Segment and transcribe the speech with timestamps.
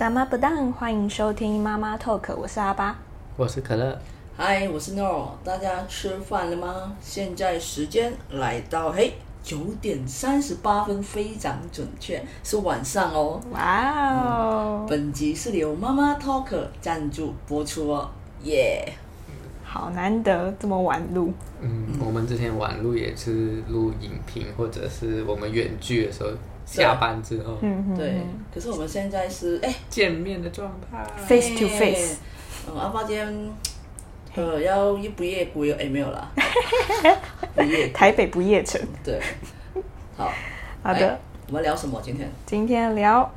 [0.00, 2.96] 妈妈不当，欢迎收听妈妈 Talk，我是阿巴，
[3.36, 4.00] 我是可乐，
[4.34, 6.96] 嗨，我是 Nor，大家吃饭了吗？
[7.02, 9.12] 现在时间来到嘿
[9.42, 13.42] 九点三十八分，非常准确，是晚上哦。
[13.50, 14.86] 哇哦、嗯！
[14.88, 16.48] 本集是由妈妈 Talk
[16.80, 18.08] 赞助播出哦，
[18.44, 19.70] 耶、yeah！
[19.70, 21.30] 好难得这么晚录。
[21.60, 26.30] 嗯，我们之前晚录也是录影评，或者是我们远距的时候。
[26.78, 28.20] 下班之后，嗯对，
[28.54, 29.74] 可是我们现在是哎。
[29.88, 32.18] 见面的状态，face to face。
[32.68, 33.50] 嗯，阿发今天
[34.36, 36.30] 呃要夜不夜归哎没有啦，
[37.56, 38.80] 不夜台北不夜城。
[39.02, 39.20] 对，
[40.16, 40.30] 好。
[40.82, 42.30] 好的，我们聊什么今天？
[42.46, 43.30] 今天聊，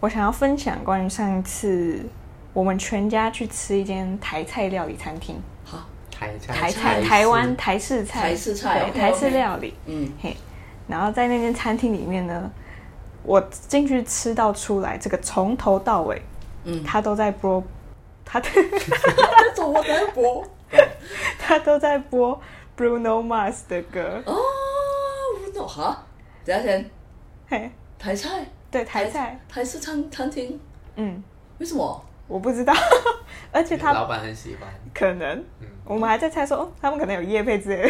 [0.00, 2.04] 我想要分享关于上一次
[2.52, 5.40] 我们全家去吃一间台菜料理餐厅。
[5.64, 8.22] 好，台菜台菜台湾台式菜。
[8.22, 10.10] 台式菜台式料理，嗯。
[10.20, 10.36] 嘿。
[10.88, 12.50] 然后在那间餐厅里面呢，
[13.22, 16.20] 我进去吃到出来，这个从头到尾，
[16.64, 17.62] 嗯，他都在播，
[18.24, 18.48] 他的
[19.54, 20.46] 怎么在播？
[21.38, 22.40] 他都在播
[22.76, 24.22] Bruno Mars 的歌。
[24.26, 24.36] 哦
[25.40, 26.04] ，Bruno 哈，
[26.44, 26.90] 等下先，
[27.48, 30.58] 嘿，台菜，对台菜，台式餐餐厅，
[30.96, 31.22] 嗯，
[31.58, 32.04] 为什么？
[32.28, 32.74] 我不知道，
[33.52, 35.44] 而且他老板很喜欢，可能，
[35.84, 37.88] 我们还在猜说，哦，他们可能有夜配之类的，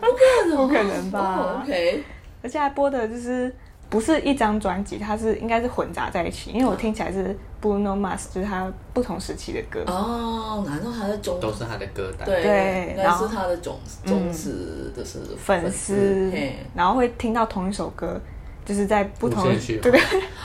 [0.00, 1.60] 不可能，不可能吧？
[1.66, 2.04] OK。
[2.42, 3.54] 而且还播的就是
[3.88, 9.82] 不是一张专辑，它是应该是混杂在一起，因为我听起来是 Bruno Mars，就是他不同时期的歌。
[9.86, 12.26] 哦，难道他的忠都是他的歌单？
[12.26, 16.32] 对，应该是他的忠忠实的是粉丝，
[16.74, 18.20] 然后会听到同一首歌，
[18.64, 20.00] 就是在不同对对，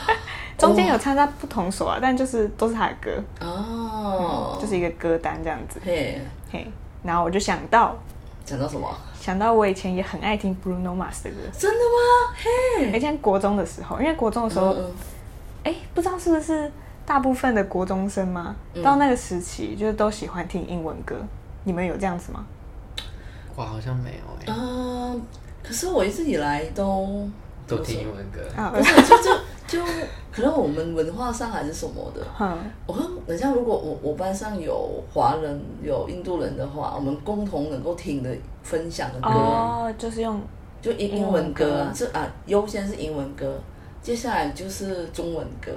[0.58, 5.80] 中间有参加不同首啊，但就是都是他的歌哦，就是一个歌单这样子。
[5.84, 6.20] 嘿，
[6.52, 6.66] 嘿，
[7.02, 7.96] 然后我就想到，
[8.44, 8.88] 想到什么？
[9.20, 12.34] 想到我以前也很爱听 Bruno Mars 的歌，真的吗？
[12.36, 14.72] 嘿，以前国中的时候，因为国中的时候，
[15.64, 16.70] 哎、嗯，不知道是不是
[17.04, 21.16] 大部分的国中生嘛，嗯、到那个时期就是都喜欢听英文歌。
[21.64, 22.46] 你们有这样子吗？
[23.54, 24.54] 我，好像没有哎。
[24.56, 25.20] 嗯，
[25.62, 27.28] 可是我一直以来都
[27.66, 28.40] 都听英文歌，
[28.72, 29.38] 不是就 就。
[29.68, 29.78] 就
[30.32, 38.30] 可能我们文化上还是什么的，嗯，我看，等下如果我我班上有华人有印度人的话，我们共同能够听的
[38.62, 40.40] 分享的歌，哦，就是用
[40.80, 43.60] 就英英文歌啊，是啊，优先是英文歌，
[44.00, 45.70] 接下来就是中文歌，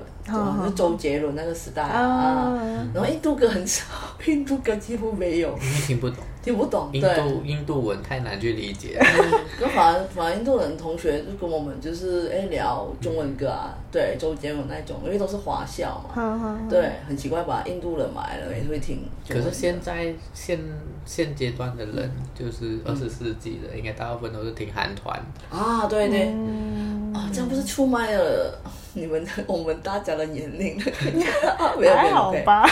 [0.66, 2.57] 就周杰伦那个时代啊，
[2.94, 3.84] 然后印度歌很少，
[4.25, 6.24] 印度歌几乎没有，因为听不懂。
[6.44, 9.00] 听不懂，印度印度文太难去理解。
[9.59, 17.63] 跟反而反而印度人同学就跟我们就是哎聊中文歌啊，对周杰伦那种，因为都是华校嘛，对，很奇怪吧？
[17.68, 19.03] 印度人买了也会听。
[19.30, 20.59] 可是现在现
[21.06, 25.16] 现阶段的人，就是二十世纪的，应该大部分都是听韩团
[25.51, 26.30] 啊，对对，
[27.13, 28.59] 啊，这样不是出卖了
[28.94, 30.91] 你们 我们大家的年龄了？
[31.96, 32.68] 还好吧？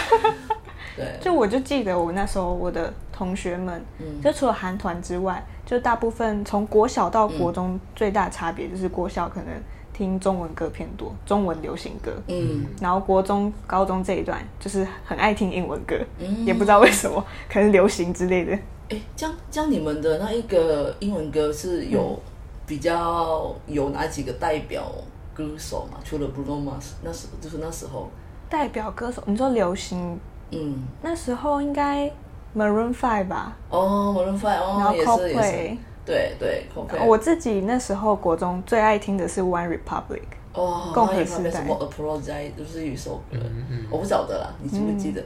[0.97, 2.91] 对，就我就记得我那时候我的。
[3.19, 9.53] 同学们，嗯就除了韩团之外，就大部分从国小到国中最大差别就是国小可能
[9.91, 17.21] 听中文歌偏多，中文流行歌，嗯，然后国中、高中这一段就是很爱听英文歌，嗯，也不知道为什么，
[17.51, 18.53] 可能流行之类的。
[18.87, 22.17] 哎，这样这样，你们的那一个英文歌是有
[22.65, 24.89] 比较有哪几个代表
[25.33, 25.99] 歌手嘛？
[26.05, 28.09] 除了 Bruno Mars，那时就是那时候
[28.49, 30.17] 代表歌手，你说流行，
[30.51, 32.09] 嗯，那时候应该。
[32.55, 37.05] Maroon Five 吧，哦，Maroon Five，哦，然后 Coldplay，对对，Coldplay。
[37.05, 40.23] 我自己那时候国中最爱听的是 One Republic，
[40.53, 41.51] 哦，共和时代。
[41.51, 43.37] 什么 Apologize 就是一首歌，
[43.91, 45.21] 我不晓得啦，你记不记得？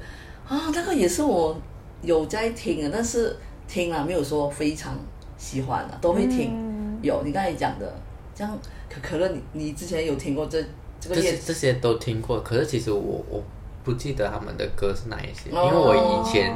[0.48, 1.56] 啊，那个也是我
[2.02, 3.36] 有在听的，但是
[3.68, 4.94] 听啊，没有说非常
[5.38, 7.00] 喜欢啊，都会听。
[7.02, 7.94] 有你刚才讲的，
[8.36, 8.60] 这样
[8.90, 10.62] 可可乐，你你之前有听过这
[11.00, 11.16] 这个？
[11.16, 13.42] 这些这些都听过，可是其实我我
[13.86, 16.54] 不记得他们的歌是哪一些，因为我以前。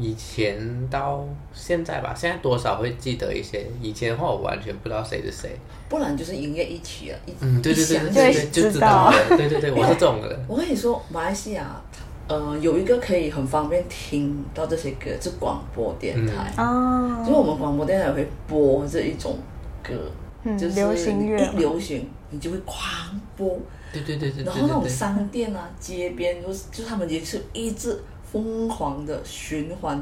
[0.00, 1.22] 以前到
[1.52, 3.66] 现在吧，现在多少会记得一些。
[3.82, 5.50] 以前的话，我完全不知道谁是谁。
[5.90, 9.36] 不然就是营业一起了，嗯，对对对对对，就知道了。
[9.36, 10.38] 对对对，我是这种人。
[10.48, 11.78] 我跟你说，马来西亚，
[12.28, 17.22] 呃，有一个可以很方便听到这些歌，是广播电台哦。
[17.26, 19.38] 就是我们广播电台会播这一种
[19.82, 19.92] 歌，
[20.56, 23.58] 就是流行乐，一流行你就会狂播。
[23.92, 24.44] 对对对对。
[24.44, 28.00] 然后那种商店啊、街边，就是就他们也是一直。
[28.30, 30.00] 疯狂的循环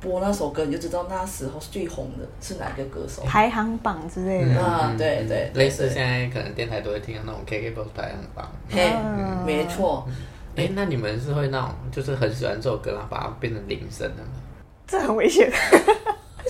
[0.00, 4.60] 播那首歌，你就知道那时候最红的是哪个歌手，排行榜之类的。
[4.60, 8.92] 啊，对对，类似现在可能电台都会听到那种 KKBOX 排行榜，嘿，
[9.44, 10.06] 没错。
[10.56, 14.30] 哎，那你们是会那种就是很喜欢这首歌，然后把它变成铃声的吗？
[14.86, 15.50] 这很危险，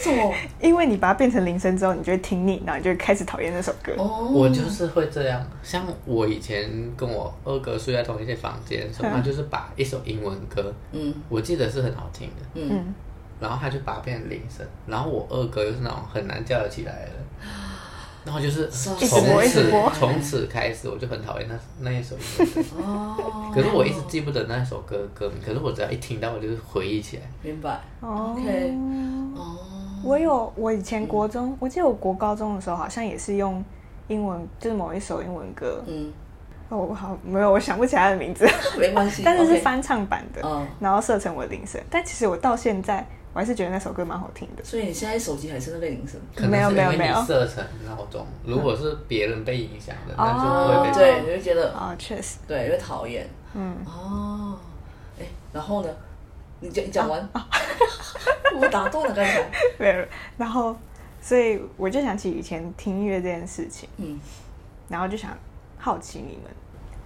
[0.02, 0.34] 什么？
[0.60, 3.92] 因为你把它变成铃声之后，你就会听腻，然后你就会开始讨厌那首歌。
[3.96, 5.44] 哦，我就是会这样。
[5.62, 12.94] 像我以前跟我二哥睡在同一间房间，所以他就是把一首英文歌，嗯，我记得是很好听的，嗯，
[13.40, 17.12] 然后他就把它变成铃声，然后我二哥又是那种很难叫得起来的。
[18.24, 22.62] 然后就是从此从此开始，我就很讨厌那那一首音乐。
[22.84, 23.50] 哦。
[23.54, 27.22] 可是我一直记不得那首歌歌名，可是我只要一听到，我就是回忆起来。
[27.42, 27.80] 明白。
[28.02, 28.74] OK。
[29.34, 29.56] 哦。
[30.02, 33.64] 我有，我以前国中，我记得我国高中的时候，好像也是用
[34.08, 35.82] 英文，就是某一首英文歌。
[35.86, 36.12] 嗯。
[36.68, 38.46] 哦，好，没有，我想不起来的名字。
[38.78, 39.22] 没关系。
[39.24, 40.42] 但是是翻唱版的。
[40.44, 40.66] 嗯。
[40.80, 43.06] 然后设成我的铃声，但其实我到现在。
[43.34, 46.18] 我还是觉得那首歌蛮好听的，所以你现在手机还是那个铃声？
[46.50, 48.26] 没有没有没有设成闹钟。
[48.42, 50.94] 如果是别人被影响的，那就不会被。
[50.94, 53.28] 对，你会觉得啊，确实，对，因为讨厌。
[53.54, 54.58] 嗯哦，
[55.20, 55.90] 哎，然后呢？
[56.60, 57.48] 你讲讲完啊，
[58.60, 59.44] 我打断了刚才。
[59.78, 60.04] 没有，
[60.36, 60.76] 然后，
[61.20, 64.18] 所以我就想起以前听音乐这件事情，嗯，
[64.88, 65.30] 然后就想
[65.78, 66.50] 好奇你们，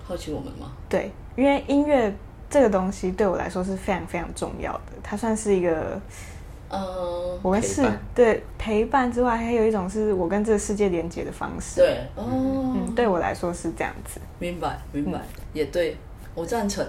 [0.04, 0.72] 好奇我们吗？
[0.88, 2.14] 对，因为音乐。
[2.50, 5.99] 这个东西对我来说是非常非常重要的，它算是一个，
[6.69, 7.82] 嗯，我们是
[8.14, 11.81] 对陪伴之外，还有一种是我跟这个世界连接的方式。
[11.81, 14.20] 对，哦，嗯，对我来说是这样子。
[14.38, 15.19] 明白，明白，
[15.54, 15.96] 也对，
[16.34, 16.87] 我赞成。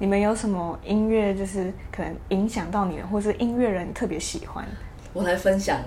[0.00, 4.64] 你们有什么音乐，就是可能影响到你们，或是音乐人特别喜欢？
[5.12, 5.80] 我来分享。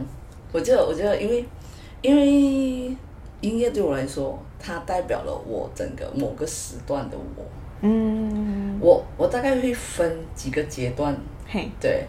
[0.52, 1.46] 我觉得，我觉得，因为，
[2.02, 2.98] 因为
[3.40, 7.46] 音乐对我来说，它代表了我整个某个时段的我。
[7.80, 11.16] 嗯，我我大概会分几个阶段。
[11.48, 12.06] 嘿，对，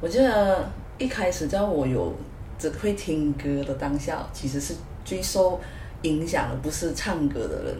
[0.00, 0.66] 我觉得
[0.96, 2.14] 一开始在我有
[2.58, 5.60] 只会听歌的当下，其实是最受
[6.00, 7.76] 影响的不是唱歌的人，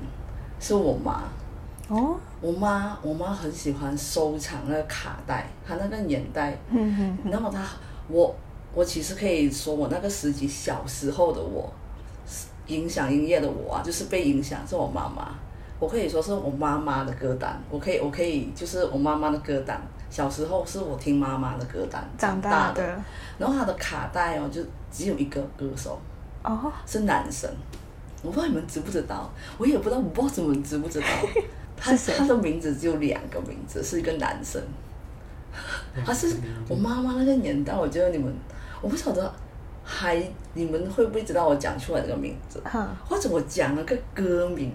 [0.60, 1.24] 是我妈。
[1.92, 6.56] 哦，我妈，我妈很喜欢收藏那个卡带，她那个年代。
[6.70, 7.62] 嗯哼，那么她，
[8.08, 8.34] 我
[8.72, 11.70] 我其实可以说，我那个时期小时候的我，
[12.68, 15.34] 影响音乐的我啊，就是被影响是我妈妈。
[15.78, 19.78] 我可以说是我妈妈的歌单，我可以，我可以，就是我妈妈的歌单。
[20.08, 22.82] 小时候是我听妈妈的歌单长大的，
[23.38, 25.98] 然后她的卡带哦，就只有一个歌手，
[26.42, 27.50] 哦，是男生。
[28.22, 29.28] 我不知道你们知不知道，
[29.58, 31.06] 我也不知道，我不知道你们知不知道，
[31.82, 34.62] 他他的名字只有两个名字，是一个男生。
[36.06, 36.36] 他是
[36.68, 38.32] 我妈妈那个年代，我觉得你们，
[38.80, 39.30] 我不晓得
[39.82, 40.22] 还
[40.54, 42.62] 你们会不会知道我讲出来这个名字，
[43.04, 44.72] 或者我讲了个歌名。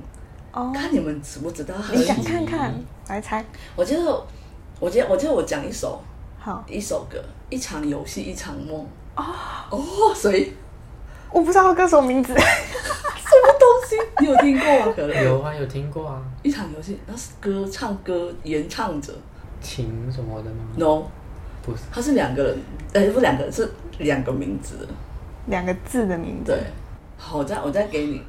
[0.74, 1.75] 看你们知不知道？
[1.94, 2.74] 你想看看，
[3.07, 3.45] 来猜。
[3.75, 4.27] 我觉得，
[4.80, 6.01] 我觉得，我觉得我讲一首，
[6.39, 8.86] 好，一首歌，一场游戏，一场梦。
[9.15, 9.24] 哦
[9.69, 10.51] 哦，所以
[11.31, 12.44] 我不知道歌手名字， 什
[13.41, 13.95] 么东西？
[14.19, 14.93] 你有听过吗？
[14.95, 16.21] 可能有啊，有听过啊。
[16.43, 19.13] 一场游戏，那是歌唱歌演唱者，
[19.61, 21.03] 情什么的吗？No，
[21.61, 22.57] 不是，他是两个人，
[22.93, 23.69] 哎，不是两个人，是
[23.99, 24.87] 两个名字，
[25.47, 26.51] 两个字的名字。
[26.51, 26.59] 对，
[27.17, 28.21] 好，我再我再给你，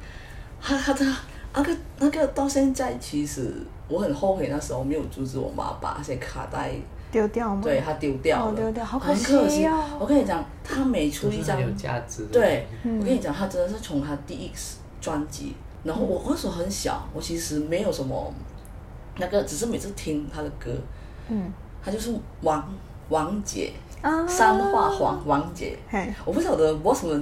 [0.61, 1.17] 他他他。
[1.51, 3.51] 那个那个到现在，其实
[3.87, 6.71] 我很后悔那时候没有阻止我妈把那些卡带
[7.11, 7.61] 丢掉吗？
[7.63, 9.83] 对，他丢掉了，丢掉，好可惜哦。
[9.99, 12.23] 我跟你讲，他每出一张有价值。
[12.31, 14.51] 对，我跟你讲，他真的是从他第一
[15.01, 15.53] 专辑，
[15.83, 18.33] 然后我那时候很小，我其实没有什么
[19.17, 20.71] 那个，只是每次听他的歌，
[21.29, 21.51] 嗯，
[21.83, 22.67] 他就是王
[23.09, 25.77] 王姐，啊三画黄王姐，
[26.25, 27.21] 我不晓得为什么。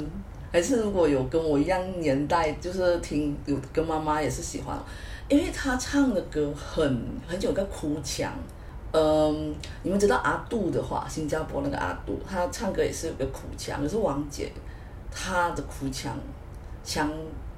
[0.49, 4.79] 还是如果有跟我一样年代，就是听有跟妈妈也是喜欢，
[5.27, 6.81] 因为他唱的歌很
[7.27, 8.31] 很有个哭腔，
[8.93, 14.49] 嗯，你们知道阿杜的话，新加坡那个阿杜，他唱歌也是有个哭腔，可是王姐
[15.11, 16.17] 她的哭腔
[16.81, 17.11] 腔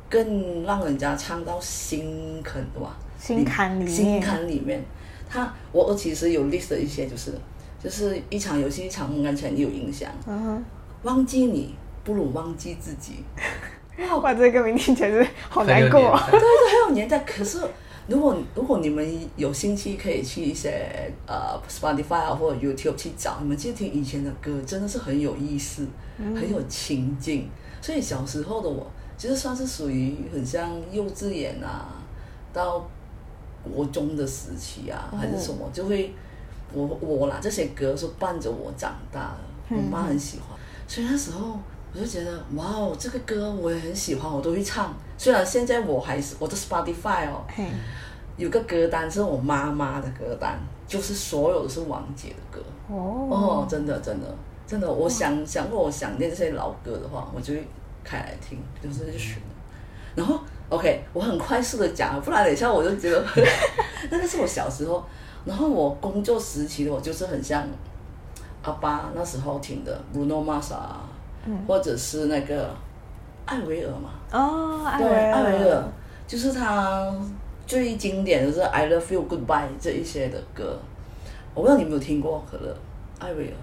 [0.10, 2.98] 更让人家唱到心坎，对吧？
[3.20, 4.84] 心坎里面，心坎里面，
[5.30, 7.34] 他我我其实有 list 的一些，就是
[7.82, 10.63] 就是一场游戏一场梦，刚才也有影响，嗯哼，
[11.04, 11.75] 忘记你。
[12.01, 13.24] 不如忘记自己。
[14.24, 16.00] 哇，这个名听起来是好难过。
[16.32, 17.20] 对对，很有年代。
[17.20, 17.60] 可是，
[18.08, 25.86] 如果如果你们有兴趣，可以去一些呃 Spotify 啊或者 YouTube 去找，你们去听以前的歌，真的是很有意思，
[26.18, 27.48] 嗯、很有情境。
[27.82, 31.93] 所以小时候的我，其实算是属于很像幼稚园啊，
[32.51, 32.83] 到
[33.63, 36.15] 国中的时期啊，还是什么，就会
[36.73, 39.75] 我我啦，这些歌是伴着我长大的。
[39.75, 40.57] 我妈很喜欢，
[40.88, 41.59] 所以那时候。
[41.91, 44.93] 我就觉得哇哦，这个歌我也很喜欢，我都会唱。
[45.17, 47.41] 虽然现在我还是我的 Spotify 哦，
[48.38, 52.63] 有个歌单是我妈妈的歌单，就是所有都是王杰的歌。
[52.88, 54.27] 哦，哦，真的真的
[54.67, 57.67] 真的，我想想，如果我想念这些老歌的话，我就会
[58.03, 59.38] 开来听，就是选。
[60.15, 60.39] 然后
[60.70, 63.24] OK，我很快速的讲，不然等一下我就觉得
[64.12, 65.03] 那个是我小时候。
[65.46, 67.65] 然后我工作时期的我就是很像
[68.62, 70.74] 阿巴那时候听的 Bruno Mars。
[71.46, 72.70] 嗯，或者是那个
[73.46, 74.10] 艾维尔嘛。
[74.32, 75.84] 哦，艾薇儿，艾薇儿
[76.27, 77.10] 就是他
[77.65, 79.46] 最经典的是《I Love You Goodbye》
[79.79, 80.77] 这一些的歌。
[81.53, 82.75] 我不知道你有没有听过，可乐，
[83.20, 83.53] 艾维尔，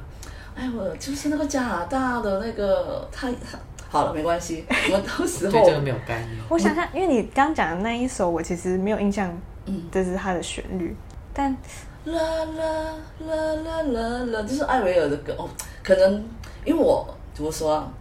[0.56, 3.58] 艾维尔就是那个加拿大的那个他他。
[3.88, 6.30] 好了，没关系， 我们到时候对这个没有概念。
[6.48, 9.32] 我想想，因为你刚讲的那一首，我其实没有印象，
[9.66, 10.94] 嗯，这是它的旋律，
[11.32, 11.56] 但
[12.04, 15.48] 啦啦啦啦啦啦，这是艾薇儿的歌哦。
[15.82, 16.24] 可能
[16.64, 17.92] 因为我怎么说啊，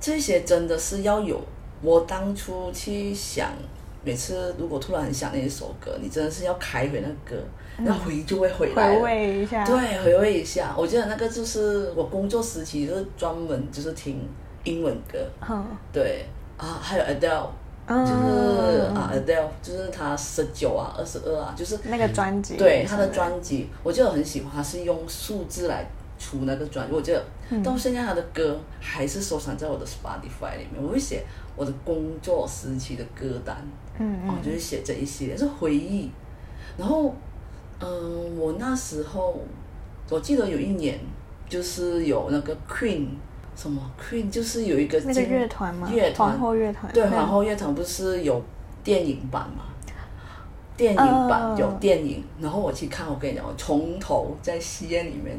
[0.00, 1.40] 这些真的是要有
[1.82, 3.50] 我当初去想，
[4.02, 7.44] 每次如果突然很想那一首歌，你真的是要开回那个歌，
[7.78, 10.74] 那、回忆就会回来，回味一下，对，回味一下。
[10.76, 14.26] 我觉得那个就是我工作时期就是专门就是听。
[14.64, 16.24] 英文歌，嗯、对。
[16.58, 17.48] 啊，还有 Adele，、
[17.86, 25.84] 嗯、就是啊 Adele，就是他十九啊，二十二啊，就是那个专辑，对他的专辑，我就很喜欢，他是用数字来
[26.20, 31.24] 出那个专辑，我觉得、嗯、到现在他的歌还是收藏在我的 Spotify 里面，我会写
[31.56, 33.56] 我的工作时期的歌单，
[33.98, 36.12] 嗯嗯，就是写这一些是回忆，
[36.76, 37.12] 然后
[37.80, 39.40] 嗯，我那时候
[40.08, 41.00] 我记得有一年
[41.48, 43.08] 就是有那个 Queen。
[43.54, 45.90] 什么 Queen 就是有一个那个乐团吗？
[45.92, 46.30] 乐团。
[46.30, 48.42] 皇后乐团对，皇后乐团不是有
[48.82, 49.64] 电影版吗？
[50.74, 55.38] 电影版有电影，然后我去看，我跟你讲，我从头在戏院里面，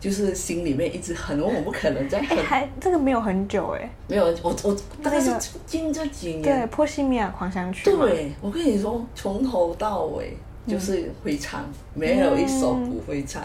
[0.00, 5.32] 就是心里面一直很，我不可能在很，还这个没有很久哎，没有，我我大概是
[5.64, 10.36] 近这几年，对，波西米亚狂想曲，对，我跟你说，从头到尾
[10.66, 13.42] 就是会唱，没有一首不会唱，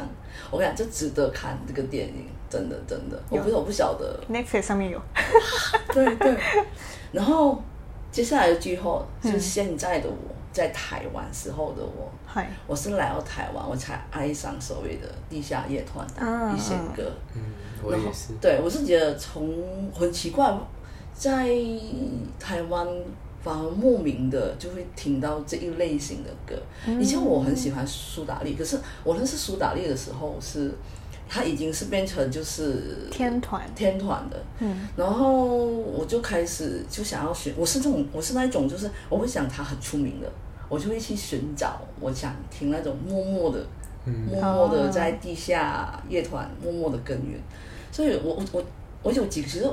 [0.50, 2.26] 我跟你讲，这值得看这个电影。
[2.52, 4.20] 真的真的，我不是我不晓得。
[4.30, 5.02] Netflix 上面有。
[5.94, 6.38] 对对。
[7.14, 7.64] 然后
[8.12, 10.16] 接下来的句后就是现在的我
[10.52, 17.10] 在台湾时候的我，嗯、我是来到台湾我才爱上所谓的地下乐团的一些歌。
[17.34, 17.42] 嗯，
[17.82, 18.34] 我也是。
[18.42, 20.54] 对，我是觉得从很奇怪，
[21.14, 21.50] 在
[22.38, 22.86] 台湾
[23.42, 26.62] 反而莫名的就会听到这一类型的歌。
[27.00, 30.74] 以前我很喜欢苏打绿，可是我认识苏打绿的时候是。
[31.34, 33.64] 他已经是变成就是天团。
[33.74, 40.30] 天团的，嗯，然后我就开始就想要选，我是这种，我是那一种，就是我会想他很出名的，
[40.68, 43.66] 我就会去寻找，我想听那种默默的，
[44.06, 47.40] 嗯、默默的在地下乐团默默的耕耘，
[47.94, 48.64] 所以我我我
[49.04, 49.64] 我有几个其实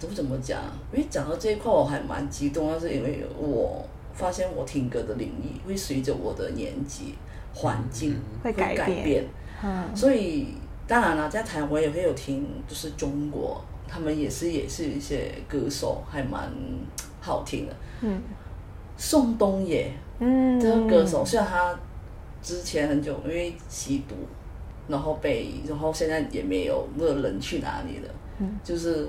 [0.00, 0.60] 都不怎么讲，
[0.92, 7.14] 因为讲到这一块我还蛮激动，但是因为我发现我听歌的领域会随着我的年纪
[7.54, 9.24] 环境会改变，
[9.62, 10.48] 嗯，所以。
[10.86, 16.52] 当然了，在台湾也会有听，就是中国，他们也是也是一些歌手，还蛮
[17.20, 17.74] 好听的。
[18.02, 18.20] 嗯，
[18.96, 21.74] 宋冬野，嗯，这个歌手，虽然他
[22.42, 24.14] 之前很久因为吸毒，
[24.86, 28.10] 然后被，然后现在也没有，那个人去哪里了？
[28.40, 29.08] 嗯，就是，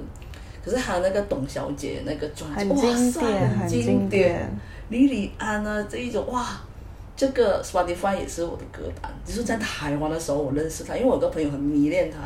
[0.63, 4.59] 可是他那个董小姐那个专辑，很经典，很经典。
[4.87, 6.61] 李李安呢这一种哇。
[7.15, 12.17] 这个 Spotify 也是我的歌单，就是在台湾的时候我认识他，因为我有个朋友很迷恋他，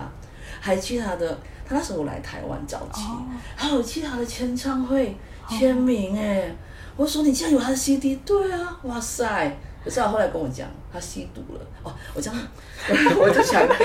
[0.60, 3.24] 还去他的，他那时候来台湾早期，哦、
[3.56, 5.16] 还有去他的签唱会
[5.48, 6.52] 签名哎，哦、
[6.98, 12.40] 我说你竟然有他的 CD，对啊，哇塞，可是他后来跟我讲他吸毒了，哦，我这样，
[13.20, 13.76] 我就想要，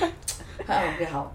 [0.66, 1.30] 还 OK 好。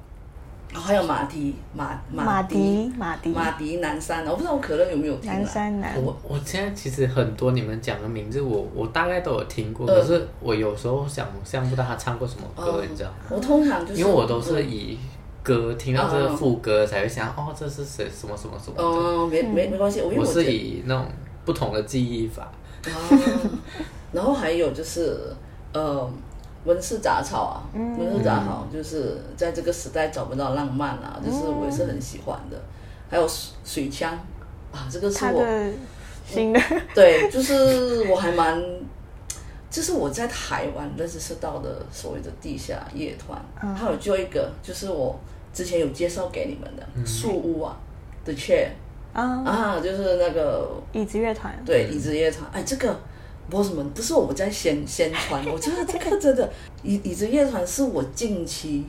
[0.80, 5.32] 还有马蹄马马蹄马蹄马蹄南山，我不知道我可乐有没有听。
[5.32, 5.96] 南山南。
[6.02, 13.16] 我我现在其实很多你们讲的名字我，我我大概都有听过，可是我有时候想象不到他唱过什么歌，你知道吗？
[13.30, 14.98] 我通常就是因为我都是以
[15.42, 18.10] 歌听到这个副歌才会想，哦，这是谁？
[18.10, 18.76] 什么什么什么？
[18.78, 21.06] 哦，没没没关系，我是以那种
[21.46, 22.52] 不同的记忆法。
[24.12, 25.36] 然后还有就是
[25.74, 26.10] 呃。
[26.66, 32.60] 温室杂草啊，温室杂草就是在这个时代找不到浪漫啊，就是我也是很喜欢的。
[33.08, 33.28] 还有
[33.64, 34.12] 水枪
[34.72, 35.74] 啊，这个是我
[36.28, 36.60] 新的，
[36.96, 38.60] 对，就是我还蛮，
[39.70, 43.40] 这是我在台湾认识到的所谓的地下乐团。
[43.76, 45.20] 还有就一个，就是我
[45.54, 47.78] 之前有介绍给你们的树屋啊
[48.24, 48.70] ，The Chair
[49.14, 53.00] 啊，就是那个椅子乐团，对，椅子乐团，哎，这个。
[53.50, 56.52] 不是什么，不是我们在宣宣传，我觉得这个真的
[56.84, 58.86] 椅椅子乐团是我近期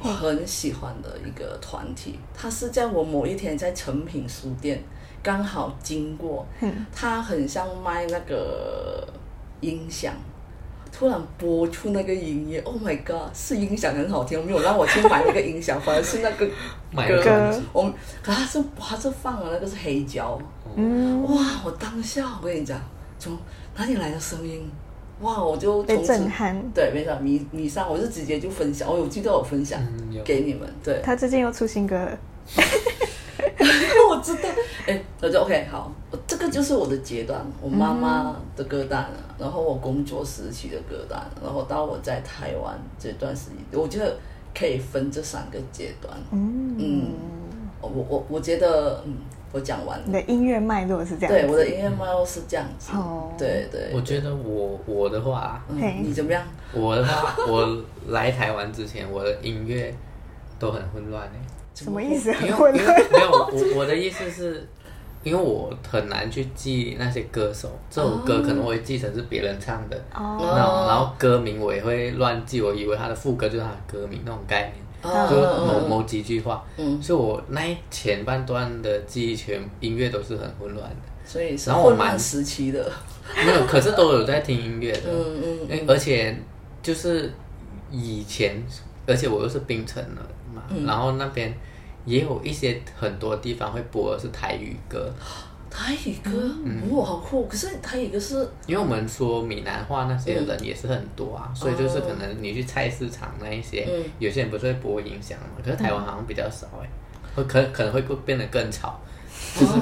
[0.00, 2.18] 很喜欢的一个团体。
[2.34, 4.82] 他是在我某一天在诚品书店
[5.22, 6.46] 刚好经过，
[6.94, 9.06] 他很像卖那个
[9.60, 10.14] 音响，
[10.92, 16.52] 突然播出那个音乐，Oh my god，是音响很好听，没有让我去买那个音响，反而是那个歌。
[17.72, 20.40] 我可他是他是放的那个是黑胶，
[20.76, 22.80] 嗯，哇，我当下我跟你讲，
[23.18, 23.36] 从。
[23.76, 24.68] 哪里来的声音？
[25.20, 25.40] 哇！
[25.40, 29.80] 我就被震撼，对，没错，迷迷上，我就直接就分享，我有记得我分享
[30.24, 30.68] 给你们。
[30.82, 32.18] 对，他最近又出新歌了，
[34.10, 34.48] 我知道，
[34.88, 35.92] 哎、欸，那就 OK，好，
[36.26, 39.08] 这个就是我的阶段，我妈妈的歌单，
[39.38, 44.16] 然后我工作时期的歌单，然后到我在台湾这段时间，我觉得
[44.52, 46.12] 可以分这三个阶段。
[46.32, 47.12] 嗯，嗯
[47.80, 49.14] 我我我觉得，嗯，
[49.52, 50.04] 我讲完了。
[50.06, 51.28] 你的音乐脉络是这样。
[51.32, 52.92] 对，我的音乐脉络是这样子。
[52.94, 53.90] 哦、嗯，对对。
[53.94, 56.42] 我觉得我我的话，嗯，你怎么样？
[56.72, 59.94] 我的话， 我来台湾之前，我的音乐
[60.58, 61.38] 都很混乱诶。
[61.74, 62.32] 什么意思？
[62.42, 64.66] 因为因为没有我我的意思是，
[65.22, 82.90] 因为我很难去记那些歌手，这首歌可能我会记成是别人唱的，哦、然后然后歌名我也会乱记，我以为他的副歌就是他的歌名那种概念，哦、就某某几句话，嗯、所以我那一前半段的记忆全音乐都是很混乱的，所以是混乱时期的，
[83.36, 86.36] 没有，可是都有在听音乐的， 嗯嗯，而且
[86.82, 87.32] 就是
[87.90, 88.62] 以前，
[89.06, 90.20] 而且我又是槟城的
[90.54, 91.54] 嘛，嗯、然后那边。
[92.04, 95.12] 也有一些很多地方会播的是台语歌，
[95.70, 96.30] 台语歌，
[96.64, 97.46] 嗯，哇，好酷！
[97.46, 103.86] 可是台语歌是，因为我们说闽南话那些人也是很多啊，所以就是可能你去菜市场那一些，
[104.18, 105.46] 有些人不是会播音响嘛？
[105.64, 106.88] 可是台湾好像比较少哎，
[107.34, 108.98] 会可可能会变得更吵，
[109.54, 109.72] 就是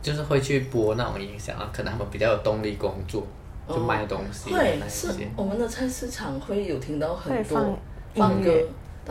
[0.00, 3.26] 就是会去播那种音响啊，可能他们比较有动力工作，
[3.68, 4.50] 就卖东西。
[4.52, 7.78] 会是我们的菜市场会有听到很多
[8.14, 8.50] 放歌。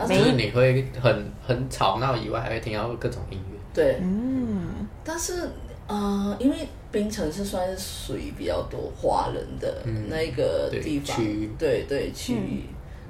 [0.00, 3.58] 但是你会很很吵闹以外，还会听到各种音乐。
[3.74, 5.50] 对，嗯，但是
[5.88, 6.56] 呃，因为
[6.92, 11.16] 槟城是算是属于比较多华人的那个地方，
[11.58, 12.64] 对对区域，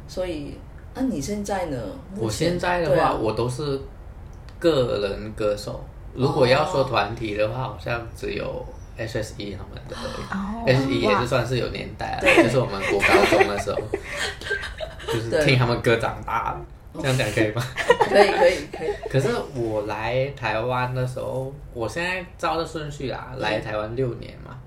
[0.08, 0.56] 所以
[0.94, 1.76] 那你现在呢？
[2.16, 3.80] 我现在的话，我都是
[4.58, 5.84] 个人歌手。
[6.14, 8.64] 如果要说团体的话，好像只有
[8.96, 9.96] S.S.E 他们的
[10.66, 13.78] ，S.H.E 也是算是有年代了，就是我们国高中的时候，
[15.12, 16.60] 就是听他们歌长大的。
[17.00, 17.62] 这样讲可以吗？
[18.08, 18.88] 可以可以可以。
[19.10, 24.58] 可是我来台湾的时候，我现在照的顺序啊，来台湾六年嘛，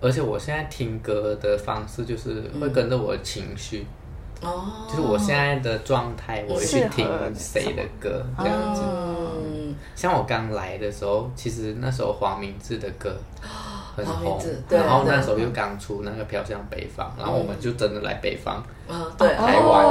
[0.00, 3.86] 而且我现在听歌的方式就是会跟着我的情绪，
[4.42, 8.82] 哦，就是我现在的状态，我会去听谁的歌这样子。
[9.96, 13.16] 像我刚来的时候，其实那时候黄明志的歌。
[13.94, 18.62] 很红，然后那时候又刚出那个《飘向北方》，然后我们就真的来北方，
[19.18, 19.84] 对，台湾。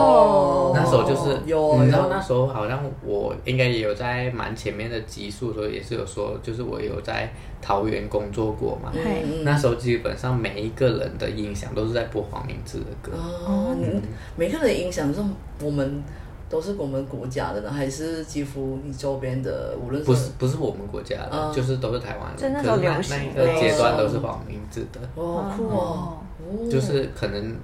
[0.73, 8.91] 那时候就是，你知道那时候好像我应该也有在蛮前面的集数，时候也是有说，就是我有在桃园工作过嘛。
[9.43, 13.11] 那时候基本上每一个人的音响都是在播黄明志的歌。
[13.15, 13.75] 哦，
[14.35, 15.21] 每个人的音响是
[15.61, 16.03] 我们。
[16.51, 19.73] 都是我们国家的呢，还是几乎你周边的？
[19.81, 22.41] 无论是不是不是我们国家的，就是都是台湾的。
[22.41, 24.99] 可是那那个阶段都是黄明志的。
[25.15, 26.17] 哦，酷哦！
[26.69, 27.55] 就是可能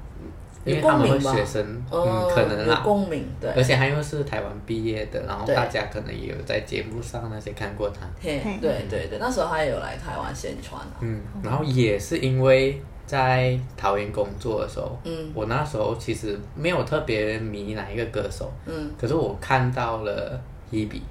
[0.64, 2.82] 因为他们会学生，嗯，可能啦。
[2.84, 3.52] 共鸣，对。
[3.52, 8.08] 而且他又是台湾毕业的，然后大家可能也有在节目上那些看过他。
[8.22, 10.82] 对对对，那时候他也有来台湾宣传。
[11.02, 12.82] 嗯，然后也是因为。
[13.08, 20.40] 在桃园工作的时候，嗯，我那时候其实没有特别迷哪一个歌手，嗯，可是我看到了
[20.72, 21.02] Hebe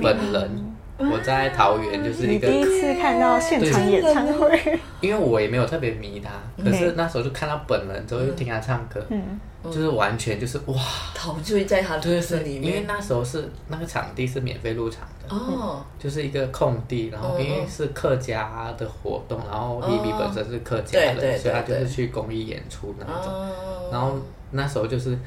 [0.00, 6.30] 本人，我在桃园就是一个第一次看到现场演唱会， 因为我也没有特别迷他，
[6.62, 9.40] 可是那时候就看到本人之后，就听他唱歌，嗯。
[9.64, 10.74] 就是完全就是哇，
[11.14, 12.64] 陶醉在他的歌里面。
[12.64, 23.50] 因为那时候是那个场地是免费入场的哦，就是一个空地，然后因为是客家的活动，然后 Hebe 本身是客家人，所以他就是去公益演出那种。
[23.90, 24.16] 然后
[24.50, 25.18] 那时候就是。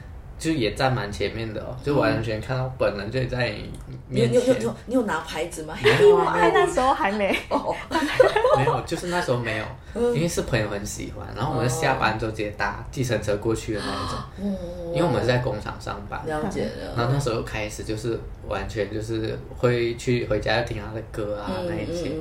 [0.44, 3.72] 就也站蛮前面的哦，就完全看到本人就在你
[4.10, 4.42] 面前。
[4.42, 5.74] 你有你有你有拿牌子吗？
[5.82, 7.34] 没有啊，那时候还没。
[7.48, 7.74] 哦
[8.58, 14.58] 没有，就是那时候没有，因为是朋友很喜欢，然后我们下班就直接搭计程车过去的那一种。
[14.94, 16.22] 因为我们是在工厂上班。
[16.28, 16.94] 了解了。
[16.98, 22.12] 然后那时候开始就是完全就是会去回家要听他的歌啊那一些。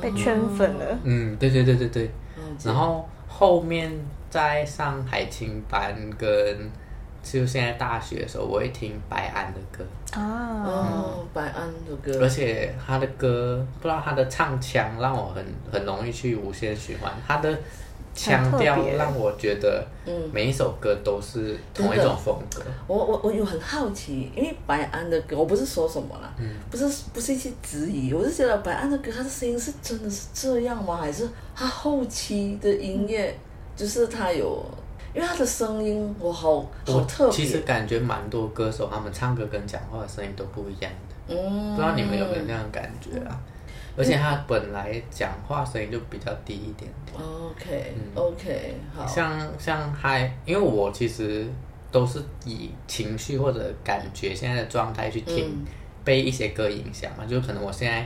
[0.00, 0.98] 被圈粉了。
[1.02, 2.10] 嗯，对对对对对。
[2.62, 3.90] 然后后面
[4.30, 6.70] 在上海青班跟。
[7.24, 9.82] 就现在大学的时候，我会听白安的歌
[10.12, 17.58] 啊，哦，白安的歌，而且他的歌，不知道他的唱腔让我很很容易去无限循环，他的
[18.14, 22.62] 腔调让我觉得，嗯，每一首歌都是同一种风格。
[22.86, 30.98] 我我我有很好奇，因为白安的歌，我不是说什么啦，嗯，不是不是一些质疑，我是觉得白安的歌，他的声音是真的是这样吗？
[30.98, 33.34] 还是他后期的音乐，
[33.74, 34.62] 就是他有。
[35.14, 37.36] 因为他的声音，我好好特别。
[37.36, 41.34] 其实感觉蛮多歌手，他们唱歌跟讲话的声音都不一样的。
[41.34, 43.40] 嗯，不知道你们有没有那样感觉啊？
[43.96, 47.16] 而且他本来讲话声音就比较低一点点。
[47.22, 49.06] OK，OK，好。
[49.06, 51.46] 像像嗨，因为我其实
[51.92, 55.64] 都是以情绪或者感觉现在的状态去听
[56.02, 58.04] 被一些歌影响嘛，就可能我现在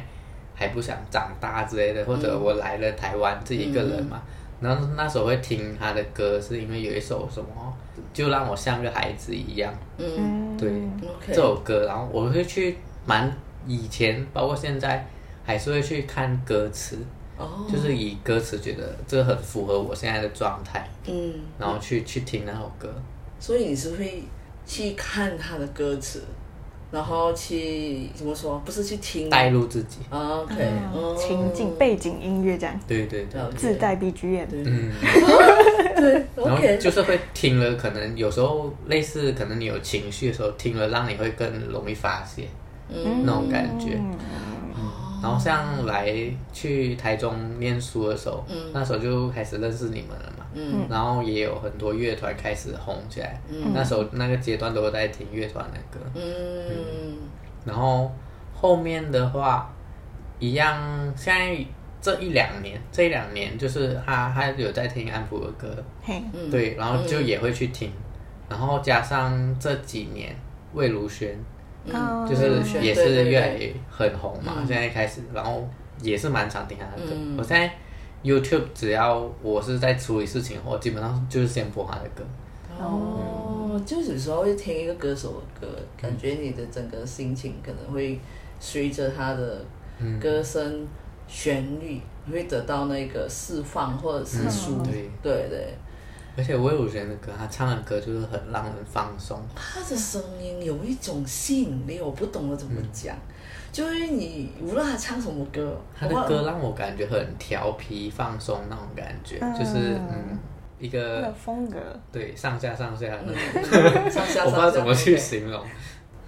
[0.55, 7.77] 还不想长大之类的，或者我来了台湾自己一个人嘛，嗯、然后那时候会听他的歌，是因为有一首什么，
[8.12, 11.29] 就让我像个孩子一样，嗯，对，Okay.
[11.29, 13.33] 这首歌，然后我会去蛮
[13.66, 15.07] 以前，包括现在，
[15.44, 16.99] 还是会去看歌词，
[17.37, 22.92] 哦，就是以歌词觉得这很符合我现在的状态，嗯，然后去去听那首歌，
[23.38, 24.25] 所以你是会
[24.66, 26.25] 去看他的歌词。
[26.90, 28.61] 然后去怎么说？
[28.64, 30.55] 不是去听带入自己，OK，
[31.18, 34.92] 情境背景音乐这样，对对对，自带 BGM，嗯，
[35.96, 36.12] 对，
[36.44, 42.44] 然后就是会听了，可能有时候类似，可能你有情绪的时候听了，让你会更容易发泄，
[42.88, 43.98] 嗯，那种感觉。
[45.22, 46.14] 然后像来
[46.52, 50.46] 去台中念书的时候，嗯、那时候就开始认识你们了嘛。
[50.54, 53.40] 嗯、然后也有很多乐团开始红起来。
[53.48, 55.98] 嗯、那时候那个阶段都在听乐团的歌。
[56.14, 56.22] 嗯
[56.70, 57.16] 嗯、
[57.64, 58.11] 然后
[58.54, 59.70] 后面的话，
[60.38, 60.81] 一样，
[61.16, 61.64] 现在
[62.00, 65.85] 这一两年，这一两年就是他他有在听安溥的歌。
[66.02, 67.88] 嘿对，然后就也会去听。
[67.88, 70.35] 嗯、然后加上这几年
[70.74, 71.37] 魏如萱。
[71.92, 75.66] 嗯，就是也是越来越很红嘛，现在开始，然后
[76.01, 77.12] 也是蛮常听他的歌。
[77.37, 77.70] 我现在
[78.22, 82.24] YouTube 只要我是在处理事情，我基本上就是先播他的歌。
[82.79, 88.18] 哦，就有时候会听一个歌手的歌，感觉你的整个心情可能会
[88.61, 89.64] 随着他的
[90.20, 90.87] 歌声
[91.27, 95.11] 旋律会得到那个释放或者是舒，对。
[95.22, 95.74] 对对。
[96.38, 99.37] 而且魏如萱的歌，他唱的歌就是很让人放松。
[99.57, 103.16] 他的声音有一种吸引力，我不懂得怎么讲。
[103.16, 103.35] 嗯、
[103.72, 110.38] 就是你无论他唱什么歌，他的歌让我感觉很调皮放松那种感觉，嗯、就是嗯
[110.79, 111.79] 一个风格，
[112.12, 115.61] 对上下上下那种， 上下我不知道怎么去形容。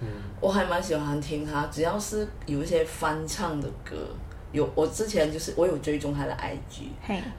[0.01, 0.07] 嗯，
[0.41, 3.95] 我还蛮喜欢听他，只要是有一些翻唱的歌。
[4.51, 6.83] 有，我之前就是我有追踪他的 IG，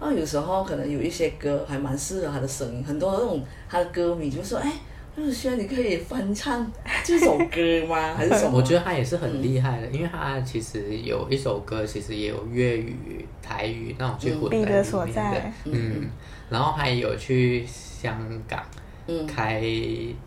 [0.01, 4.73] 然后有时候可能有一些歌还蛮适合他的声音，很多那种他的歌迷就说：“哎，
[5.17, 6.71] 魏如萱，你可以翻唱
[7.05, 8.15] 这首歌吗？
[8.17, 16.09] 还是什么？”我觉得他也是很厉害的，因为他其实有一首歌，其实也有粤语、台语那种去混在里面的，嗯，
[16.49, 18.63] 然后还有去香港
[19.07, 19.61] 嗯开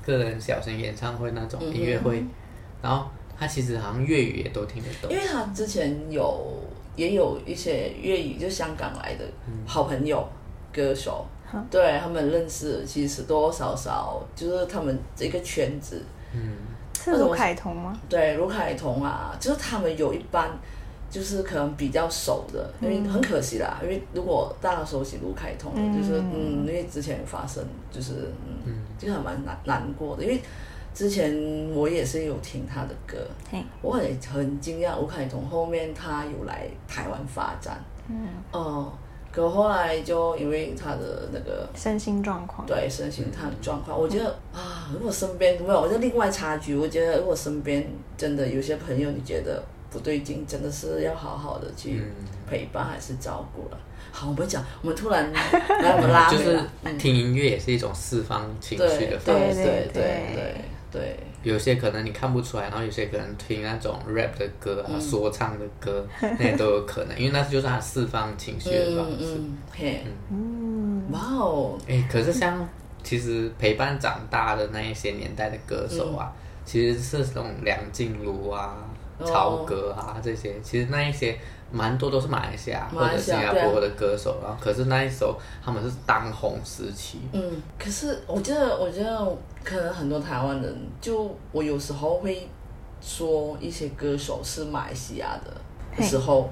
[0.06, 2.24] 个人小型演唱会那种音乐会，
[2.82, 6.62] 然后他其实好像粤语也都听得懂，因为他之前有。
[6.96, 9.26] 也有一些粤语，就香港来的
[9.66, 10.28] 好朋友、
[10.74, 16.02] 歌手，嗯、对他们认识，其实多多少少就是他们这个圈子。
[16.34, 16.58] 嗯，
[16.98, 18.00] 是卢凯彤吗？
[18.10, 20.50] 对，卢凯彤啊，就是他们有一班，
[21.10, 28.32] 就是可能比较熟的，因为很可惜啦，因为如果大家熟悉卢凯彤，就是嗯，因为之前发生，就是
[28.66, 30.40] 嗯，就还蛮难难过的，因为。
[30.96, 31.36] 之前
[31.74, 33.18] 我也是有听他的歌，
[33.52, 33.62] 嘿。
[33.82, 38.94] 我很很惊讶，吴凯彤后面他有来台湾发展，嗯，哦、嗯，
[39.30, 47.86] 可后来就因为他的那个身心状况，对身心他的状况，嗯、我觉得啊，如果身边没有，我就另外插曲，我觉得如果身边
[48.18, 52.02] 真的有些朋友你觉得不对劲，真的是要好好的去
[52.50, 53.78] 陪伴还是照顾了。
[54.14, 56.58] 好，我们讲，我们突然来我们拉就是
[56.98, 59.92] 听音乐也是一种释放情绪的方式，对对对。
[59.92, 59.92] 对。
[59.92, 60.56] 对对，
[61.44, 69.36] 有些可能你看不出来，然后有些可能听那种 rap 的歌啊，嗯、说唱的歌，那些都有可能，因为那就是他释放情绪的方式。
[69.36, 72.68] 嗯，嘿，嗯，哇哦，哎，可是像
[73.04, 78.78] 其实陪伴长大的那一些年代的歌手啊，嗯、其实是那种梁静茹啊、
[79.24, 81.38] 曹格啊这些，其实那一些。
[81.72, 87.20] 蛮多都是马来西亚或者新加坡的歌手，然后可是那一首他们是当红时期。
[87.34, 87.42] 嗯，
[87.78, 92.48] 可是我觉得，我觉得可能很多台湾人，就我有时候会
[93.02, 96.44] 说一些歌手是马来西亚的时候，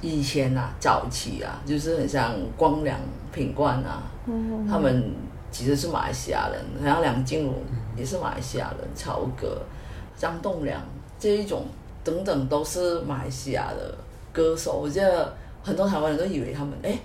[0.00, 2.98] 嘿以前啊，早期啊，就是很像光良、
[3.30, 5.14] 品冠啊，嗯、他们
[5.50, 7.54] 其实是马来西亚人，然后梁静茹
[7.96, 9.60] 也是马来西亚人，曹格、
[10.16, 10.80] 张栋梁
[11.20, 11.66] 这一种
[12.02, 13.94] 等等都是马来西亚的。
[14.32, 16.98] 歌手，我记得很多台湾人都以为他们，哎，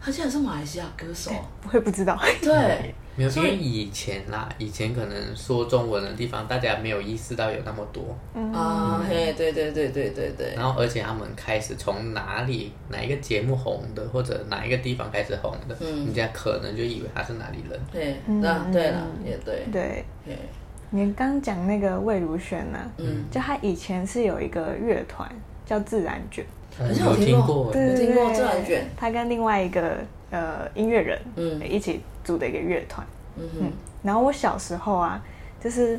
[0.00, 1.30] 他竟然是马来西亚歌手，
[1.66, 2.18] 我也不知道。
[2.42, 8.16] 对，没有，因为以前啦，以前可能说中文的地方，大家没有意识到有那么多。
[8.52, 10.54] 啊，嘿，对对对对对对。
[10.54, 17.80] 然后，而且他们开始从哪里哪一个节目红的，或者哪一个地方开始红的，人家可能就以为他是哪里人。
[17.90, 19.64] 对，那对了，也对。
[19.72, 20.04] 对，
[20.90, 22.78] 你刚讲那个魏如萱呢？
[22.98, 25.28] 嗯，就他以前是有一个乐团
[25.64, 26.44] 叫自然卷。
[26.78, 28.86] 好像有听过，对听过自然卷。
[28.96, 29.96] 他跟另外一个
[30.30, 33.06] 呃音乐人，嗯，一起组的一个乐团，
[33.36, 33.72] 嗯哼。
[34.02, 35.22] 然后我小时候啊，
[35.62, 35.98] 就是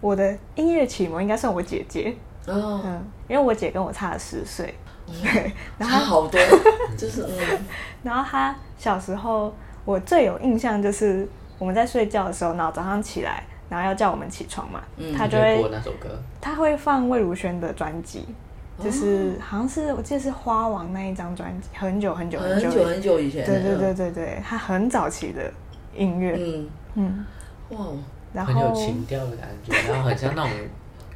[0.00, 2.14] 我的音乐启蒙应该算我姐姐，
[2.46, 4.74] 哦，嗯，因为我姐跟我差了十岁，
[5.06, 6.38] 对， 然后差好多，
[6.98, 7.58] 就是嗯，
[8.02, 9.54] 然后她小时候，
[9.84, 11.26] 我最有印象就是
[11.58, 18.26] 我们在睡觉的时候，然后早上起来，然后要叫我们起床嘛，嗯，他就会播那首歌，他会放魏如萱的专辑。
[18.82, 23.44] 就是好像是我记得是花王那一张专辑，很久很久很久很久以前。
[23.44, 25.52] 对对对对对，他很早期的
[25.96, 26.36] 音乐。
[26.38, 27.26] 嗯嗯，
[27.70, 27.86] 哇，
[28.32, 30.50] 然后很有情调的感觉，然后很像那种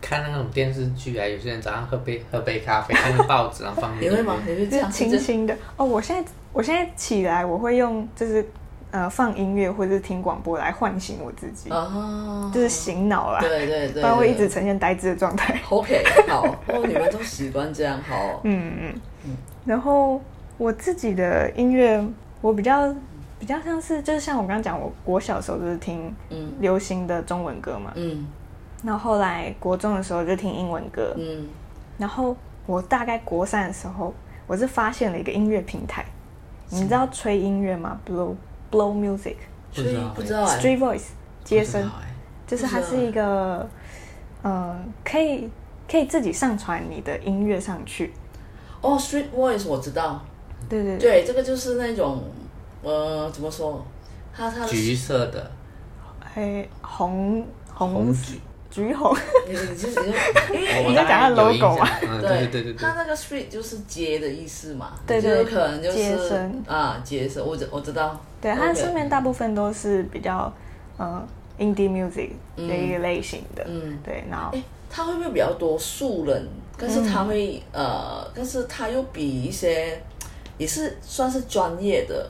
[0.00, 4.10] 看那种电视剧啊，有些人早上喝杯喝杯咖啡，看个报纸，然后放音乐。
[4.10, 4.36] 你会吗？
[4.46, 5.84] 你是这样轻轻的哦。
[5.84, 8.44] 我现在我现在起来，我会用就是。
[8.92, 13.40] 呃，放音乐或者是听广播来唤醒我自己，哦、就是醒脑啦。
[13.40, 15.58] 对对对，对，不然会一直呈现呆滞的状态。
[15.70, 18.40] OK，好，哦，你们都习惯这样，好。
[18.44, 19.36] 嗯嗯嗯。
[19.64, 20.20] 然后
[20.58, 22.06] 我自己的音乐，
[22.42, 22.94] 我比较
[23.40, 26.14] 比较像是，就是像我刚刚讲，我国小时候就是听
[26.60, 27.92] 流行的中文歌嘛。
[27.94, 28.26] 嗯。
[28.84, 31.14] 然后后来国中的时候就听英文歌。
[31.16, 31.48] 嗯。
[31.96, 34.12] 然后我大概国三的时候，
[34.46, 36.04] 我是发现了一个音乐平台，
[36.68, 38.34] 你知道吹音乐吗？Blue。
[38.72, 39.36] Blow music，
[39.70, 41.08] 所以不知道 Street voice
[41.44, 41.88] 接生，
[42.46, 43.68] 就是它是一个，
[44.42, 45.48] 呃，可以
[45.88, 48.12] 可以自己上传你的音乐上去。
[48.80, 50.24] 哦，Street voice 我知道，
[50.68, 52.22] 对对对，这个就是那种，
[52.82, 53.84] 呃，怎么说？
[54.34, 55.50] 它它橘色的，
[56.34, 58.40] 黑红红橘。
[58.72, 59.14] 橘红，
[59.46, 60.00] 你你就是
[60.50, 61.86] 你你在讲它 logo 嘛？
[62.00, 68.18] 对对对，它那个 street 就是街的意思嘛，对对，可能就是啊街声，我知我知道。
[68.40, 70.50] 对，它上面大部分都是比较
[70.98, 71.22] 嗯
[71.58, 74.24] indie music 的一个类型的，嗯，对。
[74.30, 74.56] 然后，
[74.90, 76.48] 它会不会比较多素人？
[76.78, 80.02] 但是它会呃，但是它又比一些
[80.56, 82.28] 也是算是专业的，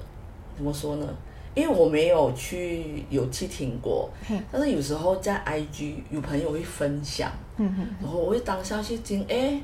[0.57, 1.07] 怎么说呢？
[1.55, 4.09] 因为我没有去有去听过，
[4.51, 9.61] 但是有时候在 IG 有朋友会分享，然后我会当下去听，哎，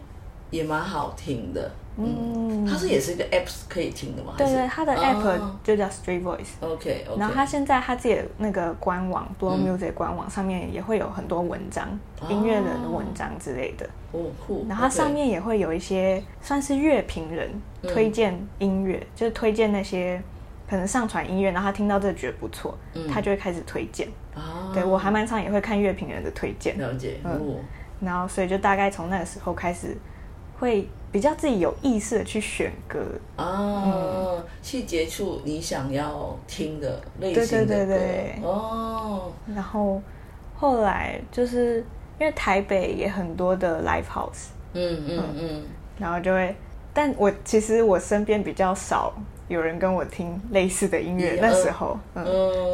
[0.50, 1.70] 也蛮好听的。
[2.00, 4.34] 嗯，它是也是一个 app 可以听的吗？
[4.36, 6.52] 对对，它的 app 就叫 Street Voice。
[6.60, 11.88] OK，然后它现在它自己的那个官网 Blow Music 官网上面也会有很多文章，
[12.28, 13.88] 音乐人的文章之类的。
[14.12, 14.64] 哦，酷。
[14.68, 17.50] 然后它上面也会有一些算是乐评人
[17.82, 20.22] 推荐音乐，就是推荐那些。
[20.68, 24.06] 可能上传音乐，然后他听到这个觉得不错，嗯、他就会开始推荐。
[24.34, 26.78] 啊、对我还蛮常也会看乐评人的推荐。
[26.78, 27.18] 了解。
[27.24, 27.56] 嗯。
[28.00, 29.96] 然后，所以就大概从那个时候开始，
[30.58, 33.00] 会比较自己有意识的去选歌
[33.34, 37.66] 啊，嗯、去接触你想要听的类型的歌。
[37.66, 38.38] 对对对对。
[38.42, 39.32] 哦。
[39.52, 40.00] 然后
[40.54, 41.78] 后来就是
[42.20, 45.62] 因为台北也很多的 live house，嗯嗯嗯，
[45.98, 46.54] 然后就会，
[46.92, 49.12] 但我其实我身边比较少。
[49.48, 52.24] 有人跟我听类似的音乐，那时候，嗯，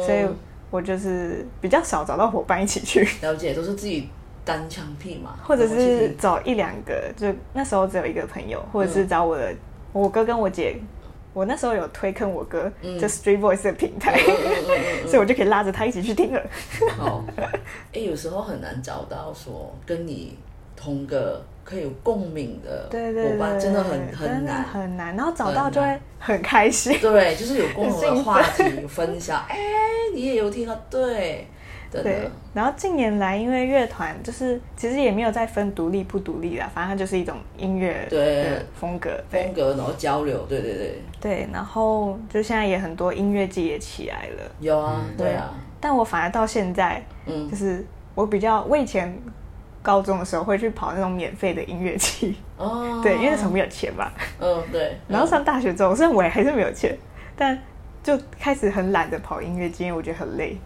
[0.05, 0.27] 所以
[0.69, 3.07] 我就是比较少找到伙伴一起去。
[3.21, 4.09] 了解，都是自己
[4.43, 9.53] 单枪匹马， 或者是找一两个，就那时候只有一个朋友，或者是找我的
[9.93, 10.75] 我哥跟我姐。
[11.33, 14.17] 我那时候有推坑我哥就 Street Voice 的平台，
[15.05, 16.41] 所以我就可以拉着他一起去听了。
[16.97, 17.25] 好，
[17.91, 20.37] 哎，有时候很难找到说跟你
[20.77, 21.43] 同个。
[21.65, 26.95] 可以有共鸣的伙伴，真的很很难很难，然后找到就会很开心。
[27.01, 29.43] 对，就是有共同的话题分享。
[29.49, 29.57] 哎，
[30.13, 30.75] 你也有听到？
[30.91, 31.47] 对，
[31.91, 32.29] 对。
[32.53, 38.45] 然后近年来，因为乐团就是其实也没有再分独立不独立啦，反正它就是一种音乐对
[38.79, 40.45] 风格风格，然后交流。
[40.47, 41.01] 对对对。
[41.19, 44.51] 对，然后就现在也很多音乐季也起来了。
[44.59, 45.51] 有啊，对啊。
[45.81, 49.19] 但我反而到现在，嗯，就是我比较我以前。
[49.85, 54.97] 高中的时候会去跑那种免费的音乐季，哦，对，因为那时候没有钱嘛，嗯，对。
[55.07, 56.97] 然后上大学之后，虽然我也还是没有钱，
[57.35, 57.55] 但
[58.01, 60.57] 就开始很懒得跑音乐季，因为我觉得很累。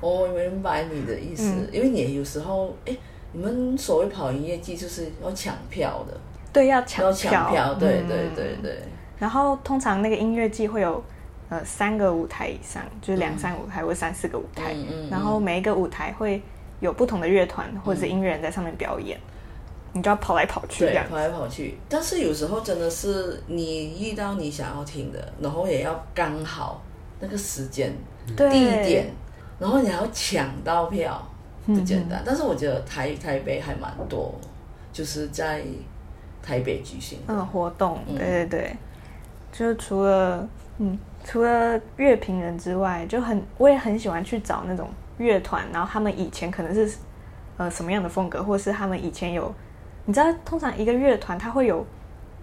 [0.00, 2.96] 我明白你的意思，因为你有时候，哎，
[3.30, 6.20] 你们所谓跑音乐季就是要抢票的，
[6.52, 8.78] 对，要抢要抢票，对对对对。
[9.20, 11.00] 然后通常那个音乐季会有
[11.50, 14.74] 呃三个舞台以上，就是两三个舞台或三四个舞台，
[15.08, 16.42] 然后每一个舞台会。
[16.82, 19.22] 有不同的乐团或者是音乐人在上面表演，嗯、
[19.92, 21.78] 你就要跑来跑去，这样跑来跑去。
[21.88, 26.82] 但是有时候真的是你遇到你想要听的，然后也要刚好
[27.20, 27.94] 那个时间、
[28.36, 29.06] 对地点，
[29.60, 31.24] 然后你还要抢到票，
[31.64, 32.18] 不简单。
[32.18, 34.34] 嗯、但是我觉得台台北还蛮多，
[34.92, 35.62] 就是在
[36.42, 38.76] 台北举行的嗯活动，对对对，
[39.52, 44.90] 就是除了嗯除了乐评人之外，就很我也很喜欢去找那种。
[45.18, 46.96] 乐团，然后他们以前可能是
[47.56, 49.52] 呃什么样的风格，或是他们以前有，
[50.06, 51.84] 你知道，通常一个乐团它会有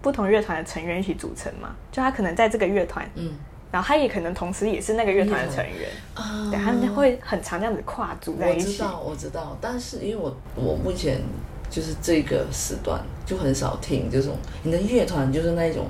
[0.00, 1.74] 不同乐团的成员一起组成嘛？
[1.92, 3.32] 就他可能在这个乐团，嗯，
[3.70, 5.88] 然后他也可能同时也是那个乐团的成员，
[6.50, 8.66] 对，他们会很常这样子跨组在一起。
[8.66, 11.20] 我知道，我知道，但是因为我我目前
[11.68, 15.86] 就是这个时段就很少听这种，你的乐团就是那种，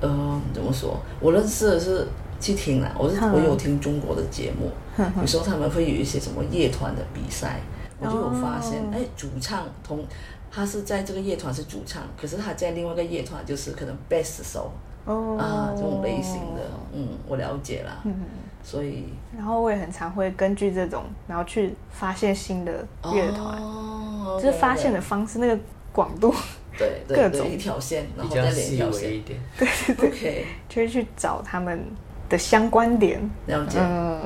[0.00, 0.96] 呃，怎么说？
[1.20, 2.06] 我认识的是
[2.38, 4.70] 去听了，我是我有听中国的节目，
[5.20, 7.60] 有时候他们会有一些什么乐团的比赛，
[7.98, 10.04] 我就有发现，哎，主唱同
[10.50, 14.70] 他是在这个乐团是主唱，可是他在另外一个乐团就是可能贝斯手。
[15.04, 18.14] 哦、oh, 啊，这种类型的，嗯，我了解了，嗯，
[18.62, 22.72] 所以，然后我也很常会根据这种，然后去发现新的
[23.12, 26.32] 乐团，哦、就是发现的方式，对对对，那个广度，
[26.78, 27.50] 对，对，各种。
[27.50, 30.44] 一条线，然后再连一条线，一点，对对对，Okay.
[30.68, 31.84] 就是去找他们
[32.32, 34.20] 的相关点，了解，嗯，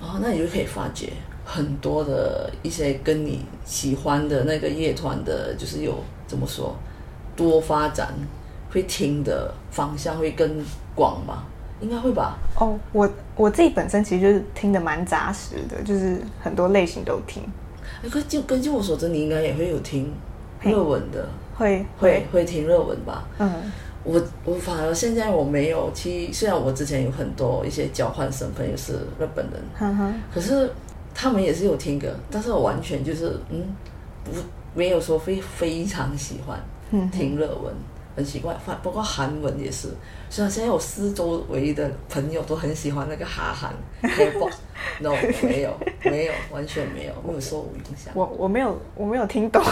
[0.00, 1.12] 哦，那你就可以发觉
[1.44, 6.74] 很多的一些跟你喜欢的那个乐团的，就是有怎么说
[7.36, 8.14] 多发展。
[8.70, 10.62] 会听的方向会更
[10.94, 11.42] 广吧？
[11.80, 12.36] 应该会吧。
[12.60, 17.42] 哦，我我自己本身其实就是听的蛮扎实的，就是很多类型都听。
[18.04, 20.12] 哎，可就根据我所知，你应该也会有听
[20.60, 23.26] 热文的，会会会听热文吧？
[23.38, 23.50] 嗯，
[24.08, 29.62] 我我反而现在我没有去，虽然我之前有很多一些交换生朋友是日本人，
[30.32, 30.72] 可是
[31.14, 33.62] 他们也是有听歌，但是我完全就是嗯，
[34.24, 34.30] 不
[34.74, 36.58] 没有说非非常喜欢
[37.10, 37.74] 听日文。
[38.18, 39.88] 很奇怪，反包括韩文也是。
[40.28, 48.12] 虽然现在我四周围的朋友都很喜欢那个哈韩，K-pop，no， 没有，没有，完全没有，没有受我影响。
[48.16, 49.62] 我我没有，我没有听懂。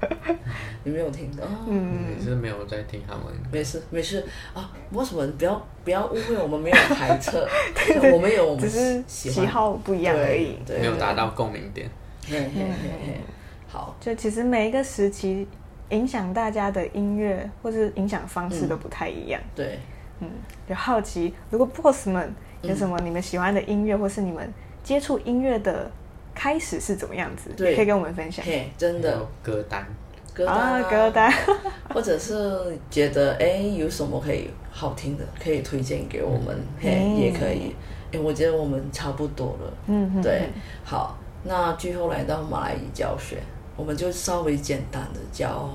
[0.84, 1.46] 你没有听懂？
[1.66, 3.34] 嗯，你是没有在听韩文。
[3.50, 4.70] 没事，没事啊。
[4.92, 5.26] 为什么？
[5.38, 7.38] 不要不要误会，我们没有排斥，
[8.12, 11.90] 我们有，我们只是喜好不一样而已，没有达到共鸣点。
[12.28, 13.20] 嘿嘿嘿，
[13.66, 13.96] 好。
[13.98, 15.48] 就其实每一个时期。
[15.90, 19.40] 影响大家的音乐或是影响方式都不太一样。
[19.40, 19.78] 嗯、对，
[20.20, 20.28] 嗯，
[20.68, 25.90] 就好奇，如果 boss 们有什么你们喜欢的音乐，嗯、或是你们接触音乐的
[26.34, 28.44] 开始是怎么样子，对可以跟我们分享。
[28.44, 29.86] 嘿，真的歌单，
[30.34, 31.32] 歌单、啊，歌单，
[31.94, 37.74] 或者是觉得哎有什么可以好听的，可以推荐给我们，嗯、嘿，也可以。
[38.12, 39.72] 哎，我觉得我们差不多了。
[39.86, 40.48] 嗯哼，对，
[40.84, 43.38] 好，那最后来到马来语教学。
[43.76, 45.70] 我们就稍微简单的叫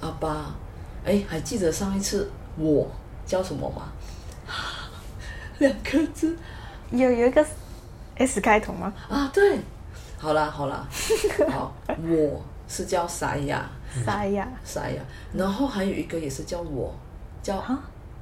[0.00, 0.54] 阿爸，
[1.04, 2.86] 哎，还记得上一次我
[3.26, 3.92] 叫什么吗？
[5.58, 6.36] 两个字，
[6.90, 7.44] 有有一个
[8.16, 8.92] S 开头吗？
[9.08, 9.58] 啊，对，
[10.18, 10.86] 好啦好啦，
[11.50, 13.68] 好，我是叫沙亚，
[14.04, 16.94] 沙亚，沙亚，然后还有一个也是叫我，
[17.42, 17.64] 叫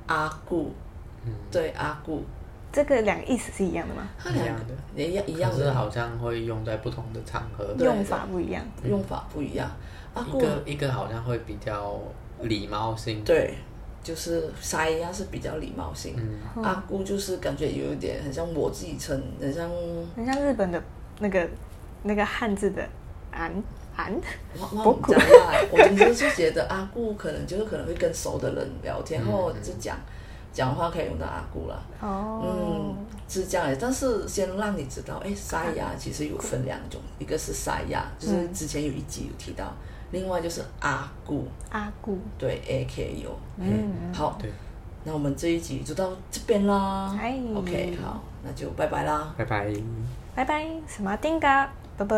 [0.07, 0.73] 阿顾，
[1.51, 2.23] 对，阿顾。
[2.75, 4.09] 这个两个意思是一样的吗？
[4.29, 9.71] 一样的，一样一样的，是好像会用在不同的场合，用法不一样，用法不一样。
[10.17, 11.97] 一个一个好像会比较
[12.41, 13.55] 礼貌性，对，
[14.03, 16.17] 就是沙一样是比较礼貌性。
[16.65, 19.71] 阿姑就是感觉有一点很像我自己称，很像
[20.17, 20.83] 很像日本的
[21.21, 21.49] 那个
[22.03, 22.85] 那个汉字的
[23.31, 23.53] 安
[23.95, 24.13] 安。
[24.59, 29.97] 我讲啦，我平时是觉得阿姑可能就是可能会跟熟的人聊天，然后就讲。
[30.55, 32.95] 讲话可以用到阿姑啦，哦，嗯，
[33.29, 33.77] 是这样的。
[33.77, 39.73] 但是先让你知道，哎，沙哑其实有分两种，一个是沙哑，就是之前有一集有提到，
[40.13, 44.49] 另外就是阿姑，阿姑，对，A K U，嗯，好，对，
[45.03, 47.13] 那我们这一集就到这边啦
[47.57, 49.75] ，OK，好，那就拜拜啦，拜拜，
[50.37, 52.17] 拜拜，什么丁嘎，拜拜。